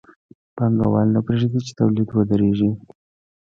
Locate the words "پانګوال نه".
0.55-1.19